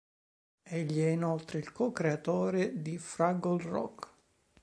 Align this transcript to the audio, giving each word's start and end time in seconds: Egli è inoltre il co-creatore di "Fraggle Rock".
Egli 0.63 0.99
è 1.03 1.09
inoltre 1.09 1.59
il 1.59 1.71
co-creatore 1.71 2.81
di 2.81 2.97
"Fraggle 2.97 3.61
Rock". 3.61 4.09